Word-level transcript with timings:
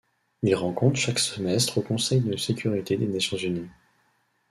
Il 0.41 0.55
rend 0.55 0.73
compte 0.73 0.95
chaque 0.95 1.19
semestre 1.19 1.77
au 1.77 1.81
Conseil 1.83 2.21
de 2.21 2.35
sécurité 2.35 2.97
des 2.97 3.05
Nations 3.05 3.37
unies. 3.37 3.69